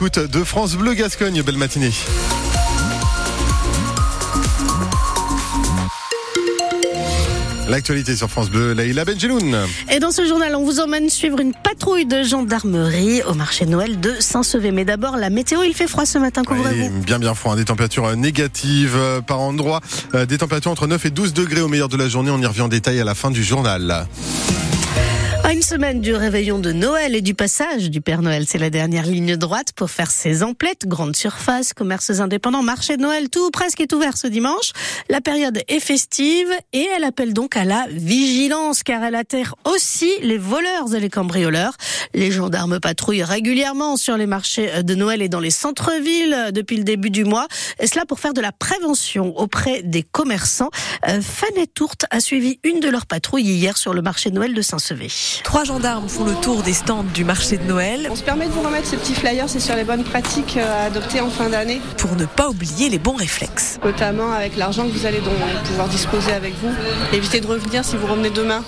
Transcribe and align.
Écoute 0.00 0.30
de 0.30 0.44
France 0.44 0.76
Bleu 0.76 0.94
Gascogne, 0.94 1.42
belle 1.42 1.56
matinée. 1.56 1.90
L'actualité 7.68 8.14
sur 8.14 8.30
France 8.30 8.48
Bleu, 8.48 8.74
Laïla 8.74 9.04
Benjeloun. 9.04 9.56
Et 9.92 9.98
dans 9.98 10.12
ce 10.12 10.24
journal, 10.24 10.54
on 10.54 10.64
vous 10.64 10.78
emmène 10.78 11.10
suivre 11.10 11.40
une 11.40 11.52
patrouille 11.52 12.06
de 12.06 12.22
gendarmerie 12.22 13.22
au 13.24 13.34
marché 13.34 13.64
de 13.64 13.70
Noël 13.70 13.98
de 13.98 14.14
Saint-Sevé. 14.20 14.70
Mais 14.70 14.84
d'abord, 14.84 15.16
la 15.16 15.30
météo, 15.30 15.64
il 15.64 15.74
fait 15.74 15.88
froid 15.88 16.06
ce 16.06 16.18
matin, 16.18 16.44
couvrez-vous. 16.44 16.94
Oui, 16.94 17.04
bien 17.04 17.18
bien 17.18 17.34
froid, 17.34 17.54
hein, 17.54 17.56
des 17.56 17.64
températures 17.64 18.16
négatives 18.16 18.94
euh, 18.96 19.20
par 19.20 19.40
endroit, 19.40 19.80
euh, 20.14 20.26
des 20.26 20.38
températures 20.38 20.70
entre 20.70 20.86
9 20.86 21.06
et 21.06 21.10
12 21.10 21.32
degrés 21.32 21.60
au 21.60 21.66
meilleur 21.66 21.88
de 21.88 21.96
la 21.96 22.08
journée. 22.08 22.30
On 22.30 22.40
y 22.40 22.46
revient 22.46 22.60
en 22.60 22.68
détail 22.68 23.00
à 23.00 23.04
la 23.04 23.16
fin 23.16 23.32
du 23.32 23.42
journal. 23.42 24.06
À 25.48 25.54
une 25.54 25.62
semaine 25.62 26.02
du 26.02 26.14
réveillon 26.14 26.58
de 26.58 26.72
Noël 26.72 27.14
et 27.14 27.22
du 27.22 27.32
passage 27.32 27.88
du 27.88 28.02
Père 28.02 28.20
Noël, 28.20 28.44
c'est 28.46 28.58
la 28.58 28.68
dernière 28.68 29.06
ligne 29.06 29.34
droite 29.34 29.72
pour 29.74 29.90
faire 29.90 30.10
ses 30.10 30.42
emplettes. 30.42 30.86
Grande 30.86 31.16
surface, 31.16 31.72
commerces 31.72 32.20
indépendants, 32.20 32.62
marché 32.62 32.98
de 32.98 33.02
Noël, 33.02 33.30
tout 33.30 33.50
presque 33.50 33.80
est 33.80 33.94
ouvert 33.94 34.18
ce 34.18 34.26
dimanche. 34.26 34.72
La 35.08 35.22
période 35.22 35.62
est 35.68 35.80
festive 35.80 36.50
et 36.74 36.86
elle 36.94 37.02
appelle 37.02 37.32
donc 37.32 37.56
à 37.56 37.64
la 37.64 37.86
vigilance 37.88 38.82
car 38.82 39.02
elle 39.02 39.14
atterre 39.14 39.54
aussi 39.64 40.10
les 40.20 40.36
voleurs 40.36 40.94
et 40.94 41.00
les 41.00 41.08
cambrioleurs. 41.08 41.72
Les 42.12 42.30
gendarmes 42.30 42.78
patrouillent 42.78 43.22
régulièrement 43.22 43.96
sur 43.96 44.18
les 44.18 44.26
marchés 44.26 44.82
de 44.82 44.94
Noël 44.94 45.22
et 45.22 45.30
dans 45.30 45.40
les 45.40 45.50
centres-villes 45.50 46.50
depuis 46.52 46.76
le 46.76 46.84
début 46.84 47.08
du 47.08 47.24
mois. 47.24 47.48
Et 47.80 47.86
cela 47.86 48.04
pour 48.04 48.20
faire 48.20 48.34
de 48.34 48.42
la 48.42 48.52
prévention 48.52 49.34
auprès 49.38 49.80
des 49.82 50.02
commerçants. 50.02 50.68
Euh, 51.08 51.22
Fanette 51.22 51.72
Tourte 51.72 52.04
a 52.10 52.20
suivi 52.20 52.60
une 52.64 52.80
de 52.80 52.90
leurs 52.90 53.06
patrouilles 53.06 53.44
hier 53.44 53.78
sur 53.78 53.94
le 53.94 54.02
marché 54.02 54.28
de 54.28 54.34
Noël 54.34 54.52
de 54.52 54.60
Saint-Sevé. 54.60 55.08
Trois 55.44 55.64
gendarmes 55.64 56.08
font 56.08 56.24
le 56.24 56.34
tour 56.34 56.62
des 56.62 56.72
stands 56.72 57.04
du 57.14 57.24
marché 57.24 57.56
de 57.58 57.64
Noël 57.64 58.08
On 58.10 58.16
se 58.16 58.22
permet 58.22 58.46
de 58.46 58.52
vous 58.52 58.62
remettre 58.62 58.86
ce 58.86 58.96
petit 58.96 59.14
flyer, 59.14 59.48
c'est 59.48 59.60
sur 59.60 59.74
les 59.76 59.84
bonnes 59.84 60.04
pratiques 60.04 60.56
euh, 60.56 60.82
à 60.82 60.86
adopter 60.86 61.20
en 61.20 61.30
fin 61.30 61.48
d'année, 61.48 61.80
pour 61.96 62.16
ne 62.16 62.26
pas 62.26 62.48
oublier 62.48 62.88
les 62.88 62.98
bons 62.98 63.14
réflexes. 63.14 63.78
notamment 63.84 64.32
avec 64.32 64.56
l'argent 64.56 64.84
que 64.84 64.92
vous 64.92 65.06
allez 65.06 65.20
donc 65.20 65.34
pouvoir 65.64 65.88
disposer 65.88 66.32
avec 66.32 66.54
vous. 66.62 66.70
Évitez 67.12 67.40
de 67.40 67.46
revenir 67.46 67.84
si 67.84 67.96
vous 67.96 68.06
revenez 68.06 68.30
demain 68.30 68.62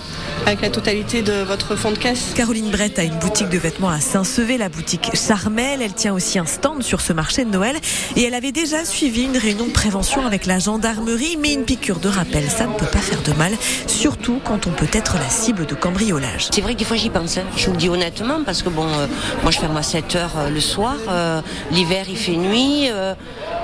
avec 0.46 0.60
la 0.62 0.70
totalité 0.70 1.22
de 1.22 1.42
votre 1.42 1.76
fonds 1.76 1.92
de 1.92 1.98
caisse. 1.98 2.32
Caroline 2.34 2.70
Brett 2.70 2.98
a 2.98 3.02
une 3.02 3.18
boutique 3.18 3.48
de 3.48 3.58
vêtements 3.58 3.90
à 3.90 4.00
Saint-Sevé, 4.00 4.58
la 4.58 4.68
boutique 4.68 5.10
Charmel. 5.14 5.82
Elle 5.82 5.92
tient 5.94 6.12
aussi 6.12 6.38
un 6.38 6.46
stand 6.46 6.82
sur 6.82 7.00
ce 7.00 7.12
marché 7.12 7.44
de 7.44 7.50
Noël 7.50 7.76
et 8.16 8.24
elle 8.24 8.34
avait 8.34 8.52
déjà 8.52 8.84
suivi 8.84 9.22
une 9.24 9.36
réunion 9.36 9.66
de 9.66 9.72
prévention 9.72 10.26
avec 10.26 10.46
la 10.46 10.58
gendarmerie, 10.58 11.36
mais 11.40 11.52
une 11.52 11.64
piqûre 11.64 12.00
de 12.00 12.08
rappel, 12.08 12.48
ça 12.50 12.66
ne 12.66 12.74
peut 12.74 12.86
pas 12.86 12.98
faire 12.98 13.22
de 13.22 13.32
mal, 13.32 13.52
surtout 13.86 14.40
quand 14.44 14.66
on 14.66 14.70
peut 14.70 14.88
être 14.92 15.14
la 15.14 15.28
cible 15.28 15.66
de 15.66 15.74
cambriolage. 15.74 16.48
C'est 16.50 16.60
vrai 16.60 16.74
que 16.74 16.78
des 16.78 16.84
fois 16.84 16.96
j'y 16.96 17.10
pense, 17.10 17.36
hein. 17.38 17.44
je 17.56 17.66
vous 17.66 17.72
le 17.72 17.78
dis 17.78 17.88
honnêtement, 17.88 18.42
parce 18.44 18.62
que 18.62 18.68
bon, 18.68 18.86
euh, 18.86 19.06
moi 19.42 19.50
je 19.50 19.58
ferme 19.58 19.76
à 19.76 19.82
7 19.82 20.16
heures 20.16 20.38
euh, 20.38 20.50
le 20.50 20.60
soir, 20.60 20.96
euh, 21.08 21.40
l'hiver 21.70 22.06
il 22.08 22.16
fait 22.16 22.36
nuit, 22.36 22.88
euh, 22.90 23.14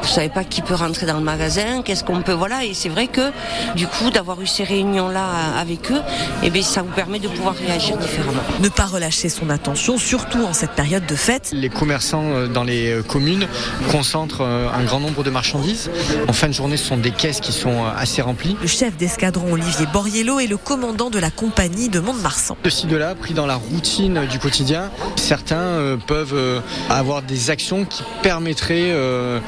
vous 0.06 0.12
savez 0.12 0.28
pas 0.28 0.44
qui 0.44 0.62
peut 0.62 0.74
rentrer 0.74 1.04
dans 1.04 1.16
le 1.16 1.24
magasin, 1.24 1.82
qu'est-ce 1.82 2.04
qu'on 2.04 2.22
peut, 2.22 2.32
voilà, 2.32 2.64
et 2.64 2.74
c'est 2.74 2.88
vrai 2.88 3.08
que 3.08 3.32
du 3.74 3.88
coup 3.88 4.10
d'avoir 4.10 4.40
eu 4.40 4.46
ces 4.46 4.62
réunions-là 4.62 5.56
avec 5.58 5.90
eux, 5.90 6.00
eh 6.44 6.50
bien 6.50 6.62
ça 6.62 6.82
vous 6.82 6.92
permet 6.92 7.18
de 7.18 7.26
pouvoir 7.26 7.56
réagir 7.56 7.96
différemment. 7.96 8.40
Ne 8.60 8.68
pas 8.68 8.86
relâcher 8.86 9.28
son 9.28 9.50
attention, 9.50 9.98
surtout 9.98 10.44
en 10.44 10.52
cette 10.52 10.70
période 10.70 11.04
de 11.06 11.16
fête. 11.16 11.50
Les 11.52 11.68
commerçants 11.68 12.22
euh, 12.24 12.46
dans 12.46 12.62
les 12.62 12.90
euh, 12.90 13.02
communes 13.02 13.48
concentrent 13.90 14.42
euh, 14.42 14.68
un 14.72 14.84
grand 14.84 15.00
nombre 15.00 15.24
de 15.24 15.30
marchandises. 15.30 15.90
En 16.28 16.32
fin 16.32 16.46
de 16.46 16.52
journée, 16.52 16.76
ce 16.76 16.84
sont 16.86 16.98
des 16.98 17.10
caisses 17.10 17.40
qui 17.40 17.52
sont 17.52 17.84
assez 17.84 18.22
remplies. 18.22 18.56
Le 18.60 18.68
chef 18.68 18.96
d'escadron 18.96 19.52
Olivier 19.54 19.86
Boriello 19.92 20.38
est 20.38 20.46
le 20.46 20.56
commandant 20.56 21.10
de 21.10 21.18
la 21.18 21.30
compagnie 21.30 21.88
de 21.88 21.98
Mont-de-Marsan. 21.98 22.56
De 22.62 22.70
ci, 22.70 22.86
de 22.86 22.96
là, 22.96 23.16
pris 23.16 23.34
dans 23.34 23.46
la 23.46 23.56
routine 23.56 24.24
du 24.30 24.38
quotidien, 24.38 24.90
certains 25.16 25.98
peuvent 26.06 26.62
avoir 26.90 27.22
des 27.22 27.50
actions 27.50 27.84
qui 27.84 28.04
permettraient 28.22 28.94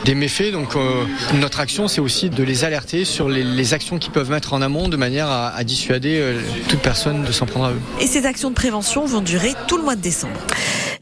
des 0.04 0.14
méfaits. 0.14 0.47
Donc 0.52 0.76
euh, 0.76 1.04
notre 1.34 1.60
action, 1.60 1.88
c'est 1.88 2.00
aussi 2.00 2.30
de 2.30 2.42
les 2.42 2.64
alerter 2.64 3.04
sur 3.04 3.28
les, 3.28 3.74
actions 3.74 3.98
qu'ils 3.98 4.12
peuvent 4.12 4.30
mettre 4.30 4.54
en 4.54 4.62
amont 4.62 4.88
de 4.88 4.96
manière 4.96 5.28
à, 5.28 5.48
à 5.48 5.64
dissuader 5.64 6.18
euh, 6.18 6.40
toute 6.68 6.80
personne 6.80 7.24
de 7.24 7.32
s'en 7.32 7.46
prendre 7.46 7.66
à 7.66 7.70
eux. 7.72 7.80
Et 8.00 8.06
ces 8.06 8.24
actions 8.24 8.50
de 8.50 8.54
prévention 8.54 9.04
vont 9.04 9.20
durer 9.20 9.52
tout 9.66 9.76
le 9.76 9.82
mois 9.82 9.96
de 9.96 10.00
décembre. 10.00 10.40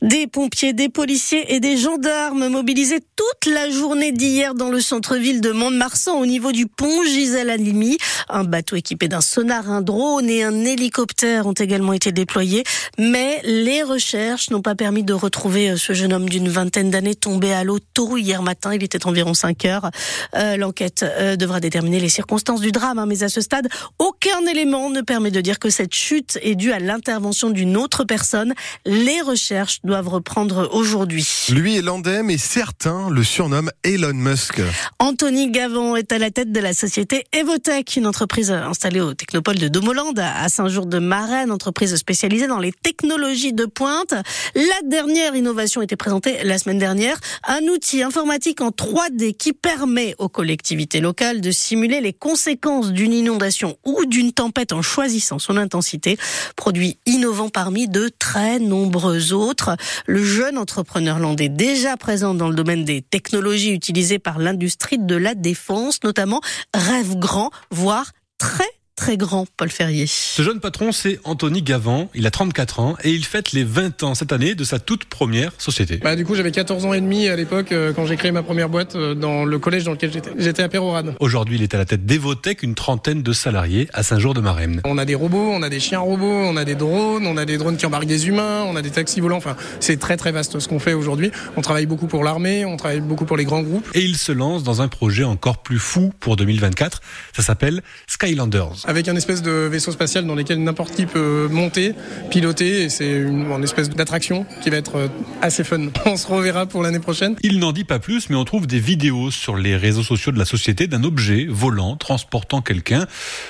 Des 0.02 0.26
pompiers, 0.26 0.72
des 0.72 0.88
policiers 0.88 1.54
et 1.54 1.60
des 1.60 1.76
gendarmes 1.76 2.48
mobilisés 2.48 3.00
toute 3.16 3.52
la 3.52 3.70
journée 3.70 4.12
d'hier 4.12 4.54
dans 4.54 4.68
le 4.68 4.80
centre-ville 4.80 5.40
de 5.40 5.50
Mont-de-Marsan 5.52 6.18
au 6.20 6.26
niveau 6.26 6.52
du 6.52 6.66
pont 6.66 7.02
Gisèle 7.04 7.50
Halimi. 7.50 7.96
Un 8.28 8.44
bateau 8.44 8.76
équipé 8.76 9.08
d'un 9.08 9.20
sonar, 9.20 9.70
un 9.70 9.80
drone 9.80 10.28
et 10.28 10.42
un 10.42 10.64
hélicoptère 10.64 11.46
ont 11.46 11.52
également 11.52 11.92
été 11.94 12.12
déployés. 12.12 12.62
Mais 12.98 13.40
les 13.44 13.82
recherches 13.82 14.50
n'ont 14.50 14.62
pas 14.62 14.74
permis 14.74 15.02
de 15.02 15.14
retrouver 15.14 15.70
euh, 15.70 15.76
ce 15.76 15.92
jeune 15.92 16.12
homme 16.12 16.28
d'une 16.28 16.48
vingtaine 16.48 16.90
d'années 16.90 17.14
tombé 17.14 17.52
à 17.52 17.64
l'eau 17.64 17.78
tôt 17.94 18.16
hier 18.16 18.42
matin. 18.42 18.74
Il 18.74 18.82
était 18.82 19.06
environ 19.06 19.32
5 19.34 19.64
heures. 19.64 19.90
Euh, 20.34 20.56
L'enquête 20.56 21.04
euh, 21.04 21.36
devra 21.36 21.60
déterminer 21.60 22.00
les 22.00 22.08
circonstances 22.08 22.60
du 22.60 22.72
drame. 22.72 22.98
hein, 22.98 23.06
mais 23.06 23.22
à 23.22 23.28
ce 23.28 23.40
stade, 23.40 23.68
aucun 23.98 24.44
élément 24.50 24.90
ne 24.90 25.00
permet 25.00 25.30
de 25.30 25.40
dire 25.40 25.58
que 25.58 25.70
cette 25.70 25.94
chute 25.94 26.38
est 26.42 26.54
due 26.54 26.72
à 26.72 26.78
l'intervention 26.78 27.50
d'une 27.50 27.76
autre 27.76 28.04
personne. 28.04 28.52
Les 28.84 29.20
recherches 29.22 29.80
doivent 29.86 30.08
reprendre 30.08 30.68
aujourd'hui. 30.72 31.26
Lui 31.50 31.76
est 31.76 31.82
l'andem 31.82 32.28
et 32.28 32.38
certains 32.38 33.08
le 33.08 33.24
surnomment 33.24 33.70
Elon 33.84 34.12
Musk. 34.12 34.60
Anthony 34.98 35.50
Gavon 35.50 35.96
est 35.96 36.12
à 36.12 36.18
la 36.18 36.30
tête 36.30 36.52
de 36.52 36.60
la 36.60 36.74
société 36.74 37.24
Evotech, 37.32 37.96
une 37.96 38.06
entreprise 38.06 38.50
installée 38.50 39.00
au 39.00 39.14
technopole 39.14 39.58
de 39.58 39.68
Domoland 39.68 40.12
à 40.18 40.48
Saint-Jour-de-Marais, 40.48 41.48
entreprise 41.50 41.94
spécialisée 41.96 42.48
dans 42.48 42.58
les 42.58 42.72
technologies 42.72 43.52
de 43.52 43.64
pointe. 43.64 44.14
La 44.54 44.82
dernière 44.84 45.34
innovation 45.34 45.80
été 45.80 45.96
présentée 45.96 46.42
la 46.44 46.58
semaine 46.58 46.78
dernière, 46.78 47.18
un 47.46 47.62
outil 47.72 48.02
informatique 48.02 48.60
en 48.60 48.70
3D 48.70 49.36
qui 49.36 49.52
permet 49.52 50.14
aux 50.18 50.28
collectivités 50.28 51.00
locales 51.00 51.40
de 51.40 51.50
simuler 51.50 52.00
les 52.00 52.12
conséquences 52.12 52.92
d'une 52.92 53.12
inondation 53.12 53.76
ou 53.84 54.04
d'une 54.06 54.32
tempête 54.32 54.72
en 54.72 54.82
choisissant 54.82 55.38
son 55.38 55.56
intensité. 55.56 56.18
Produit 56.56 56.98
innovant 57.06 57.48
parmi 57.48 57.88
de 57.88 58.10
très 58.18 58.58
nombreux 58.58 59.32
autres. 59.32 59.75
Le 60.06 60.22
jeune 60.24 60.58
entrepreneur 60.58 61.18
landais 61.18 61.48
déjà 61.48 61.96
présent 61.96 62.34
dans 62.34 62.48
le 62.48 62.54
domaine 62.54 62.84
des 62.84 63.02
technologies 63.02 63.72
utilisées 63.72 64.18
par 64.18 64.38
l'industrie 64.38 64.98
de 64.98 65.16
la 65.16 65.34
défense, 65.34 66.02
notamment 66.04 66.40
rêve 66.74 67.16
grand, 67.16 67.50
voire 67.70 68.12
très 68.38 68.64
très 68.96 69.18
grand, 69.18 69.46
Paul 69.56 69.68
Ferrier. 69.68 70.06
Ce 70.08 70.42
jeune 70.42 70.58
patron, 70.58 70.90
c'est 70.90 71.20
Anthony 71.24 71.62
Gavant. 71.62 72.10
Il 72.14 72.26
a 72.26 72.30
34 72.30 72.80
ans 72.80 72.96
et 73.04 73.10
il 73.10 73.24
fête 73.24 73.52
les 73.52 73.62
20 73.62 74.02
ans 74.02 74.14
cette 74.14 74.32
année 74.32 74.54
de 74.54 74.64
sa 74.64 74.78
toute 74.78 75.04
première 75.04 75.52
société. 75.58 75.98
Bah, 75.98 76.16
du 76.16 76.24
coup, 76.24 76.34
j'avais 76.34 76.50
14 76.50 76.86
ans 76.86 76.94
et 76.94 77.00
demi 77.00 77.28
à 77.28 77.36
l'époque 77.36 77.72
euh, 77.72 77.92
quand 77.92 78.06
j'ai 78.06 78.16
créé 78.16 78.32
ma 78.32 78.42
première 78.42 78.70
boîte 78.70 78.96
euh, 78.96 79.14
dans 79.14 79.44
le 79.44 79.58
collège 79.58 79.84
dans 79.84 79.92
lequel 79.92 80.12
j'étais. 80.12 80.30
J'étais 80.38 80.62
à 80.62 80.68
Pérorade. 80.68 81.14
Aujourd'hui, 81.20 81.56
il 81.56 81.62
est 81.62 81.74
à 81.74 81.78
la 81.78 81.84
tête 81.84 82.06
d'Evotech, 82.06 82.62
une 82.62 82.74
trentaine 82.74 83.22
de 83.22 83.32
salariés 83.32 83.88
à 83.92 84.02
Saint-Jour-de-Maremne. 84.02 84.80
On 84.84 84.96
a 84.96 85.04
des 85.04 85.14
robots, 85.14 85.50
on 85.52 85.62
a 85.62 85.68
des 85.68 85.78
chiens 85.78 86.00
robots, 86.00 86.24
on 86.26 86.56
a 86.56 86.64
des 86.64 86.74
drones, 86.74 87.26
on 87.26 87.36
a 87.36 87.44
des 87.44 87.58
drones 87.58 87.76
qui 87.76 87.84
embarquent 87.84 88.06
des 88.06 88.28
humains, 88.28 88.64
on 88.66 88.76
a 88.76 88.82
des 88.82 88.90
taxis 88.90 89.20
volants. 89.20 89.36
Enfin, 89.36 89.56
c'est 89.78 89.98
très 89.98 90.16
très 90.16 90.32
vaste 90.32 90.58
ce 90.58 90.68
qu'on 90.68 90.78
fait 90.78 90.94
aujourd'hui. 90.94 91.30
On 91.56 91.60
travaille 91.60 91.86
beaucoup 91.86 92.06
pour 92.06 92.24
l'armée, 92.24 92.64
on 92.64 92.78
travaille 92.78 93.00
beaucoup 93.00 93.26
pour 93.26 93.36
les 93.36 93.44
grands 93.44 93.62
groupes. 93.62 93.88
Et 93.94 94.02
il 94.02 94.16
se 94.16 94.32
lance 94.32 94.62
dans 94.62 94.80
un 94.80 94.88
projet 94.88 95.24
encore 95.24 95.58
plus 95.62 95.78
fou 95.78 96.12
pour 96.18 96.36
2024. 96.36 97.02
Ça 97.34 97.42
s'appelle 97.42 97.82
Skylanders. 98.06 98.85
Avec 98.88 99.08
un 99.08 99.16
espèce 99.16 99.42
de 99.42 99.50
vaisseau 99.50 99.90
spatial 99.90 100.26
dans 100.26 100.36
lequel 100.36 100.62
n'importe 100.62 100.94
qui 100.94 101.06
peut 101.06 101.48
monter, 101.50 101.92
piloter, 102.30 102.82
et 102.84 102.88
c'est 102.88 103.10
une, 103.10 103.50
une 103.50 103.64
espèce 103.64 103.90
d'attraction 103.90 104.46
qui 104.62 104.70
va 104.70 104.76
être 104.76 104.96
euh, 104.96 105.08
assez 105.42 105.64
fun. 105.64 105.88
On 106.06 106.16
se 106.16 106.26
reverra 106.28 106.66
pour 106.66 106.82
l'année 106.82 107.00
prochaine. 107.00 107.34
Il 107.42 107.58
n'en 107.58 107.72
dit 107.72 107.82
pas 107.82 107.98
plus, 107.98 108.30
mais 108.30 108.36
on 108.36 108.44
trouve 108.44 108.68
des 108.68 108.78
vidéos 108.78 109.32
sur 109.32 109.56
les 109.56 109.76
réseaux 109.76 110.04
sociaux 110.04 110.30
de 110.30 110.38
la 110.38 110.44
société 110.44 110.86
d'un 110.86 111.02
objet 111.02 111.46
volant 111.48 111.96
transportant 111.96 112.62
quelqu'un 112.62 113.06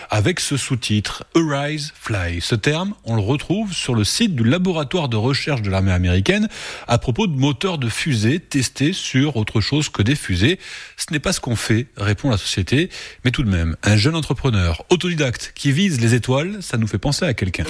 avec 0.08 0.40
ce 0.40 0.56
sous-titre 0.56 1.24
Arise 1.34 1.92
Fly. 2.00 2.40
Ce 2.40 2.54
terme, 2.54 2.94
on 3.04 3.14
le 3.14 3.20
retrouve 3.20 3.74
sur 3.74 3.94
le 3.94 4.04
site 4.04 4.34
du 4.34 4.44
laboratoire 4.44 5.10
de 5.10 5.16
recherche 5.16 5.60
de 5.60 5.70
l'armée 5.70 5.92
américaine 5.92 6.48
à 6.88 6.96
propos 6.96 7.26
de 7.26 7.36
moteurs 7.36 7.76
de 7.76 7.88
fusées 7.90 8.40
testés 8.40 8.94
sur 8.94 9.36
autre 9.36 9.60
chose 9.60 9.90
que 9.90 10.02
des 10.02 10.14
fusées. 10.14 10.58
Ce 10.96 11.12
n'est 11.12 11.18
pas 11.18 11.34
ce 11.34 11.40
qu'on 11.40 11.56
fait, 11.56 11.88
répond 11.98 12.30
la 12.30 12.38
société, 12.38 12.88
mais 13.24 13.30
tout 13.30 13.42
de 13.42 13.50
même, 13.50 13.76
un 13.82 13.96
jeune 13.96 14.14
entrepreneur 14.14 14.82
autodidacte 14.88 15.25
qui 15.32 15.72
vise 15.72 16.00
les 16.00 16.14
étoiles, 16.14 16.58
ça 16.60 16.76
nous 16.76 16.86
fait 16.86 16.98
penser 16.98 17.24
à 17.24 17.34
quelqu'un. 17.34 17.64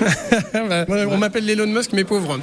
On 0.54 1.16
m'appelle 1.16 1.48
Elon 1.48 1.66
Musk, 1.66 1.92
mais 1.92 2.04
pauvre. 2.04 2.38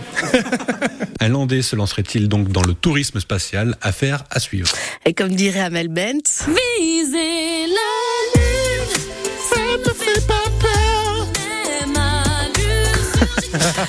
Un 1.19 1.29
Landais 1.29 1.61
se 1.61 1.75
lancerait-il 1.75 2.27
donc 2.27 2.49
dans 2.49 2.63
le 2.63 2.73
tourisme 2.73 3.19
spatial? 3.19 3.77
Affaire 3.81 4.25
à 4.29 4.39
suivre. 4.39 4.71
Et 5.05 5.13
comme 5.13 5.35
dirait 5.35 5.61
Amel 5.61 5.87
Bent, 5.87 6.45
Viser 6.47 7.52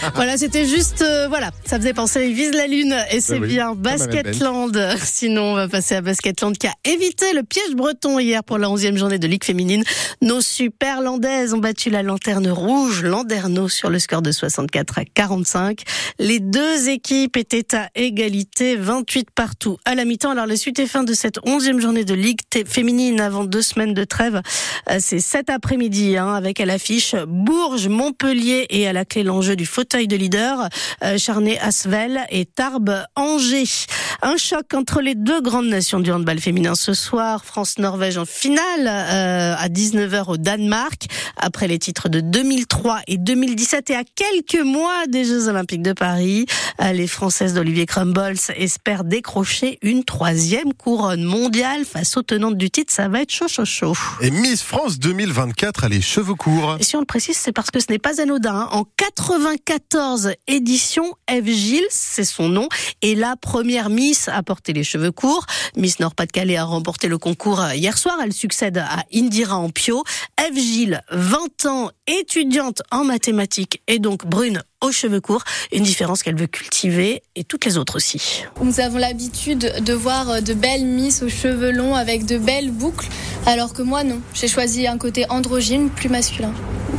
voilà, 0.14 0.36
c'était 0.36 0.66
juste, 0.66 1.02
euh, 1.02 1.28
voilà, 1.28 1.50
ça 1.64 1.78
faisait 1.78 1.92
penser, 1.94 2.26
il 2.26 2.34
vise 2.34 2.52
la 2.52 2.66
lune 2.66 2.94
et 3.10 3.20
c'est 3.20 3.38
oui, 3.38 3.48
bien 3.48 3.74
Basketland. 3.74 4.96
Sinon, 5.02 5.52
on 5.52 5.54
va 5.54 5.68
passer 5.68 5.94
à 5.94 6.00
Basketland 6.00 6.56
qui 6.56 6.66
a 6.66 6.74
évité 6.84 7.32
le 7.34 7.42
piège 7.42 7.74
breton 7.74 8.18
hier 8.18 8.44
pour 8.44 8.58
la 8.58 8.68
11e 8.68 8.96
journée 8.96 9.18
de 9.18 9.26
Ligue 9.26 9.44
féminine. 9.44 9.84
Nos 10.20 10.40
superlandaises 10.40 11.54
ont 11.54 11.58
battu 11.58 11.90
la 11.90 12.02
lanterne 12.02 12.48
rouge, 12.48 13.02
Landerneau, 13.02 13.68
sur 13.68 13.90
le 13.90 13.98
score 13.98 14.22
de 14.22 14.32
64 14.32 14.98
à 14.98 15.04
45. 15.04 15.82
Les 16.18 16.40
deux 16.40 16.88
équipes 16.88 17.36
étaient 17.36 17.74
à 17.74 17.88
égalité, 17.94 18.76
28 18.76 19.28
partout 19.30 19.78
à 19.84 19.94
la 19.94 20.04
mi-temps. 20.04 20.30
Alors, 20.30 20.46
la 20.46 20.56
suite 20.56 20.78
et 20.78 20.86
fin 20.86 21.04
de 21.04 21.14
cette 21.14 21.38
11e 21.38 21.80
journée 21.80 22.04
de 22.04 22.14
Ligue 22.14 22.40
féminine 22.66 23.20
avant 23.20 23.44
deux 23.44 23.62
semaines 23.62 23.94
de 23.94 24.04
trêve, 24.04 24.42
euh, 24.90 24.98
c'est 25.00 25.20
cet 25.20 25.50
après-midi, 25.50 26.16
hein, 26.16 26.34
avec 26.34 26.60
à 26.60 26.66
l'affiche 26.66 27.14
Bourges, 27.26 27.88
Montpellier 27.88 28.66
et 28.70 28.86
à 28.86 28.92
la 28.92 29.04
clé 29.04 29.22
l'enjeu 29.22 29.56
du 29.56 29.66
fauteuil 29.66 29.93
fauteuil 29.94 30.08
de 30.08 30.16
leader, 30.16 30.68
euh, 31.04 31.18
Charnay-Asvel 31.18 32.26
et 32.30 32.46
Tarbes-Angers. 32.46 33.86
Un 34.22 34.36
choc 34.36 34.74
entre 34.74 35.00
les 35.00 35.14
deux 35.14 35.40
grandes 35.40 35.68
nations 35.68 36.00
du 36.00 36.10
handball 36.10 36.40
féminin 36.40 36.74
ce 36.74 36.94
soir. 36.94 37.44
France-Norvège 37.44 38.18
en 38.18 38.24
finale 38.24 38.88
euh, 38.88 39.54
à 39.56 39.68
19h 39.68 40.32
au 40.32 40.36
Danemark, 40.36 41.06
après 41.36 41.68
les 41.68 41.78
titres 41.78 42.08
de 42.08 42.18
2003 42.18 43.02
et 43.06 43.18
2017 43.18 43.90
et 43.90 43.94
à 43.94 44.02
quelques 44.02 44.64
mois 44.64 45.06
des 45.08 45.24
Jeux 45.24 45.46
Olympiques 45.46 45.82
de 45.82 45.92
Paris. 45.92 46.46
Euh, 46.80 46.90
les 46.90 47.06
Françaises 47.06 47.54
d'Olivier 47.54 47.86
Crumbles 47.86 48.34
espèrent 48.56 49.04
décrocher 49.04 49.78
une 49.82 50.02
troisième 50.02 50.72
couronne 50.72 51.22
mondiale 51.22 51.84
face 51.84 52.16
aux 52.16 52.22
tenantes 52.22 52.56
du 52.56 52.68
titre. 52.68 52.92
Ça 52.92 53.06
va 53.06 53.20
être 53.20 53.30
chaud, 53.30 53.46
chaud, 53.46 53.64
chaud. 53.64 53.94
Et 54.20 54.32
Miss 54.32 54.62
France 54.62 54.98
2024 54.98 55.84
a 55.84 55.88
les 55.88 56.00
cheveux 56.00 56.34
courts. 56.34 56.78
Et 56.80 56.82
si 56.82 56.96
on 56.96 57.00
le 57.00 57.06
précise, 57.06 57.36
c'est 57.36 57.52
parce 57.52 57.70
que 57.70 57.78
ce 57.78 57.86
n'est 57.90 58.00
pas 58.00 58.20
anodin. 58.20 58.54
Hein. 58.54 58.68
En 58.72 58.84
84 58.96 59.83
14 59.90 60.32
éditions. 60.46 61.14
Eve 61.28 61.48
Gilles, 61.48 61.86
c'est 61.90 62.24
son 62.24 62.48
nom, 62.48 62.68
est 63.02 63.14
la 63.14 63.36
première 63.36 63.90
Miss 63.90 64.28
à 64.28 64.42
porter 64.42 64.72
les 64.72 64.84
cheveux 64.84 65.12
courts. 65.12 65.46
Miss 65.76 66.00
Nord-Pas-de-Calais 66.00 66.56
a 66.56 66.64
remporté 66.64 67.08
le 67.08 67.18
concours 67.18 67.62
hier 67.74 67.96
soir. 67.98 68.16
Elle 68.22 68.32
succède 68.32 68.78
à 68.78 69.04
Indira 69.14 69.56
Ampio. 69.56 70.02
Eve 70.40 70.56
Gilles, 70.56 71.02
20 71.10 71.66
ans, 71.66 71.90
étudiante 72.06 72.82
en 72.90 73.04
mathématiques 73.04 73.82
et 73.86 73.98
donc 73.98 74.26
brune 74.26 74.62
aux 74.84 74.92
cheveux 74.92 75.20
courts. 75.20 75.44
Une 75.72 75.82
différence 75.82 76.22
qu'elle 76.22 76.36
veut 76.36 76.46
cultiver 76.46 77.22
et 77.36 77.44
toutes 77.44 77.64
les 77.64 77.76
autres 77.76 77.96
aussi. 77.96 78.44
Nous 78.62 78.80
avons 78.80 78.98
l'habitude 78.98 79.82
de 79.84 79.92
voir 79.92 80.42
de 80.42 80.54
belles 80.54 80.84
misses 80.84 81.22
aux 81.22 81.28
cheveux 81.28 81.70
longs 81.70 81.94
avec 81.94 82.26
de 82.26 82.38
belles 82.38 82.70
boucles, 82.70 83.08
alors 83.46 83.72
que 83.72 83.82
moi 83.82 84.04
non. 84.04 84.20
J'ai 84.34 84.48
choisi 84.48 84.86
un 84.86 84.98
côté 84.98 85.26
androgyne, 85.30 85.90
plus 85.90 86.08
masculin. 86.08 86.52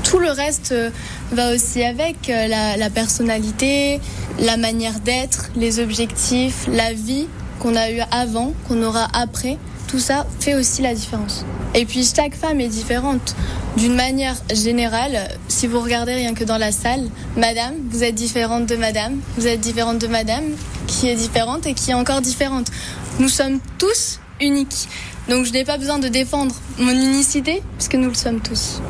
Tout 0.03 0.19
le 0.19 0.29
reste 0.29 0.71
euh, 0.71 0.89
va 1.31 1.53
aussi 1.53 1.83
avec 1.83 2.29
euh, 2.29 2.47
la, 2.47 2.77
la 2.77 2.89
personnalité, 2.89 3.99
la 4.39 4.57
manière 4.57 4.99
d'être, 4.99 5.49
les 5.55 5.79
objectifs, 5.79 6.67
la 6.67 6.93
vie 6.93 7.27
qu'on 7.59 7.75
a 7.75 7.89
eu 7.91 8.01
avant, 8.11 8.53
qu'on 8.67 8.83
aura 8.83 9.07
après. 9.13 9.57
Tout 9.87 9.99
ça 9.99 10.25
fait 10.39 10.55
aussi 10.55 10.81
la 10.81 10.93
différence. 10.93 11.45
Et 11.73 11.85
puis 11.85 12.03
chaque 12.05 12.35
femme 12.35 12.59
est 12.59 12.67
différente. 12.67 13.35
D'une 13.77 13.95
manière 13.95 14.35
générale, 14.53 15.29
si 15.47 15.67
vous 15.67 15.79
regardez 15.81 16.13
rien 16.13 16.33
que 16.33 16.43
dans 16.43 16.57
la 16.57 16.71
salle, 16.71 17.09
madame, 17.35 17.73
vous 17.89 18.03
êtes 18.03 18.15
différente 18.15 18.65
de 18.65 18.75
madame, 18.75 19.19
vous 19.37 19.47
êtes 19.47 19.59
différente 19.59 19.99
de 19.99 20.07
madame, 20.07 20.43
qui 20.87 21.09
est 21.09 21.15
différente 21.15 21.65
et 21.67 21.73
qui 21.73 21.91
est 21.91 21.95
encore 21.95 22.21
différente. 22.21 22.67
Nous 23.19 23.29
sommes 23.29 23.59
tous 23.77 24.19
uniques. 24.39 24.87
Donc 25.27 25.45
je 25.45 25.51
n'ai 25.51 25.65
pas 25.65 25.77
besoin 25.77 25.99
de 25.99 26.07
défendre 26.07 26.55
mon 26.77 26.91
unicité, 26.91 27.61
puisque 27.77 27.95
nous 27.95 28.09
le 28.09 28.15
sommes 28.15 28.39
tous. 28.39 28.81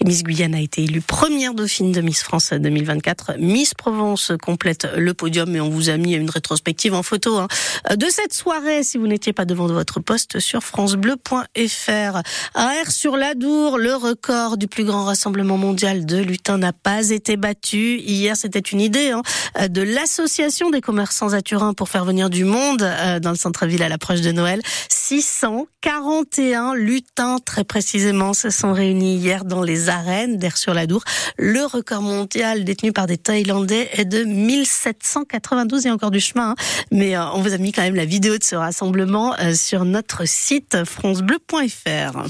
Et 0.00 0.04
Miss 0.04 0.22
Guyane 0.22 0.54
a 0.54 0.60
été 0.60 0.84
élue 0.84 1.00
première 1.00 1.54
dauphine 1.54 1.92
de 1.92 2.00
Miss 2.00 2.22
France 2.22 2.52
2024. 2.52 3.32
Miss 3.38 3.74
Provence 3.74 4.32
complète 4.42 4.88
le 4.96 5.14
podium 5.14 5.54
et 5.54 5.60
on 5.60 5.70
vous 5.70 5.88
a 5.88 5.96
mis 5.96 6.14
une 6.14 6.30
rétrospective 6.30 6.94
en 6.94 7.02
photo 7.02 7.38
hein, 7.38 7.48
de 7.96 8.06
cette 8.08 8.32
soirée 8.32 8.82
si 8.82 8.98
vous 8.98 9.06
n'étiez 9.06 9.32
pas 9.32 9.44
devant 9.44 9.66
votre 9.66 10.00
poste 10.00 10.40
sur 10.40 10.62
francebleu.fr. 10.62 12.22
À 12.54 12.68
R 12.84 12.90
sur 12.90 13.16
l'Adour, 13.16 13.78
le 13.78 13.94
record 13.94 14.56
du 14.56 14.68
plus 14.68 14.84
grand 14.84 15.04
rassemblement 15.04 15.56
mondial 15.56 16.06
de 16.06 16.18
lutins 16.18 16.58
n'a 16.58 16.72
pas 16.72 17.10
été 17.10 17.36
battu. 17.36 17.98
Hier, 17.98 18.36
c'était 18.36 18.58
une 18.60 18.80
idée 18.80 19.10
hein, 19.10 19.22
de 19.68 19.82
l'association 19.82 20.70
des 20.70 20.80
commerçants 20.80 21.32
à 21.32 21.42
Turin 21.42 21.74
pour 21.74 21.88
faire 21.88 22.04
venir 22.04 22.30
du 22.30 22.44
monde 22.44 22.82
euh, 22.82 23.20
dans 23.20 23.30
le 23.30 23.36
centre-ville 23.36 23.82
à 23.82 23.88
l'approche 23.88 24.20
de 24.20 24.32
Noël. 24.32 24.60
641 24.88 26.74
lutins 26.74 27.38
très 27.44 27.64
précisément 27.64 28.32
se 28.32 28.50
sont 28.50 28.72
réunis 28.72 29.16
hier 29.16 29.44
dans 29.44 29.53
les 29.62 29.88
arènes 29.88 30.36
d'Air 30.38 30.56
sur 30.56 30.74
l'Adour. 30.74 31.02
Le 31.36 31.64
record 31.64 32.02
mondial 32.02 32.64
détenu 32.64 32.92
par 32.92 33.06
des 33.06 33.18
Thaïlandais 33.18 33.88
est 33.92 34.04
de 34.04 34.24
1792. 34.24 35.84
Il 35.84 35.88
y 35.88 35.90
a 35.90 35.94
encore 35.94 36.10
du 36.10 36.20
chemin, 36.20 36.50
hein. 36.50 36.54
mais 36.90 37.16
euh, 37.16 37.24
on 37.34 37.40
vous 37.40 37.52
a 37.52 37.58
mis 37.58 37.72
quand 37.72 37.82
même 37.82 37.94
la 37.94 38.04
vidéo 38.04 38.38
de 38.38 38.44
ce 38.44 38.56
rassemblement 38.56 39.34
euh, 39.40 39.54
sur 39.54 39.84
notre 39.84 40.26
site 40.26 40.84
francebleu.fr. 40.84 42.24